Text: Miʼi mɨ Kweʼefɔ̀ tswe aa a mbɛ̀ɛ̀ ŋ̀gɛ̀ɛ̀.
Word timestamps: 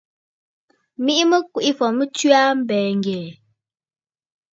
Miʼi 1.03 1.23
mɨ 1.29 1.37
Kweʼefɔ̀ 1.53 1.89
tswe 2.13 2.29
aa 2.39 2.49
a 2.53 2.57
mbɛ̀ɛ̀ 2.59 2.87
ŋ̀gɛ̀ɛ̀. 2.97 3.31